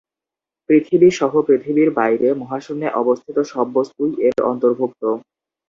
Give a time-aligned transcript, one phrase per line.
[0.69, 5.03] পৃথিবী সহ পৃথিবীর বাইরে মহাশূন্যে অবস্থিত সব বস্তুই এর অন্তর্ভুক্ত।